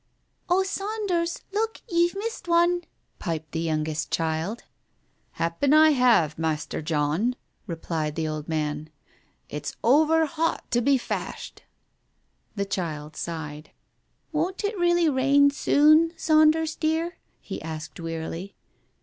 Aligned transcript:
"Oh, 0.49 0.63
Saunders, 0.63 1.43
look, 1.53 1.79
ye've 1.87 2.15
missed 2.15 2.47
one!" 2.47 2.85
piped 3.19 3.51
the 3.51 3.59
youngest 3.59 4.09
child. 4.09 4.63
"Happen 5.33 5.75
I 5.75 5.91
have, 5.91 6.39
Master 6.39 6.81
John," 6.81 7.35
replied 7.67 8.15
the 8.15 8.27
old 8.27 8.47
man." 8.47 8.89
It's 9.49 9.75
ower 9.83 10.25
hot 10.25 10.63
to 10.71 10.81
be 10.81 10.97
fashed!" 10.97 11.61
The 12.55 12.65
child 12.65 13.15
sighed. 13.15 13.69
"Won't 14.31 14.63
it 14.63 14.75
really 14.79 15.07
rain 15.07 15.51
soon, 15.51 16.13
Saunders 16.17 16.75
dear?" 16.75 17.19
he 17.39 17.61
asked 17.61 17.99
wearily. 17.99 18.55